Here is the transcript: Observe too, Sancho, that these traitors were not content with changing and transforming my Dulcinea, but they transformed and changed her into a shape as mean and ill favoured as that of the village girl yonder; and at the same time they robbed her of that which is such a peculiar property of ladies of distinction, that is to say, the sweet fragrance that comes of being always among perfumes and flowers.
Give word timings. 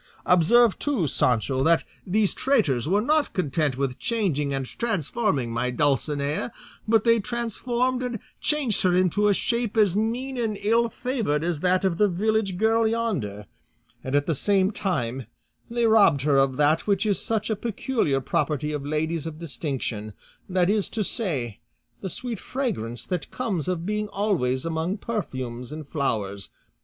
Observe 0.25 0.79
too, 0.79 1.05
Sancho, 1.05 1.61
that 1.61 1.83
these 2.07 2.33
traitors 2.33 2.87
were 2.87 3.03
not 3.03 3.33
content 3.33 3.77
with 3.77 3.99
changing 3.99 4.51
and 4.51 4.65
transforming 4.65 5.51
my 5.51 5.69
Dulcinea, 5.69 6.51
but 6.87 7.03
they 7.03 7.19
transformed 7.19 8.01
and 8.01 8.17
changed 8.39 8.81
her 8.81 8.95
into 8.95 9.27
a 9.27 9.33
shape 9.35 9.77
as 9.77 9.95
mean 9.95 10.37
and 10.37 10.57
ill 10.61 10.89
favoured 10.89 11.43
as 11.43 11.59
that 11.59 11.85
of 11.85 11.99
the 11.99 12.09
village 12.09 12.57
girl 12.57 12.87
yonder; 12.87 13.45
and 14.03 14.15
at 14.15 14.25
the 14.25 14.33
same 14.33 14.71
time 14.71 15.27
they 15.69 15.85
robbed 15.85 16.23
her 16.23 16.35
of 16.39 16.57
that 16.57 16.87
which 16.87 17.05
is 17.05 17.21
such 17.21 17.51
a 17.51 17.55
peculiar 17.55 18.19
property 18.19 18.71
of 18.73 18.83
ladies 18.83 19.27
of 19.27 19.37
distinction, 19.37 20.13
that 20.49 20.67
is 20.67 20.89
to 20.89 21.03
say, 21.03 21.59
the 21.99 22.09
sweet 22.09 22.39
fragrance 22.39 23.05
that 23.05 23.29
comes 23.29 23.67
of 23.67 23.85
being 23.85 24.07
always 24.07 24.65
among 24.65 24.97
perfumes 24.97 25.71
and 25.71 25.87
flowers. 25.89 26.49